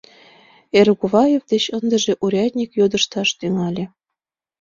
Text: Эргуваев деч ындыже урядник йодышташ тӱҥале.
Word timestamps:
Эргуваев 0.79 1.43
деч 1.51 1.63
ындыже 1.77 2.13
урядник 2.23 2.69
йодышташ 2.79 3.29
тӱҥале. 3.39 3.83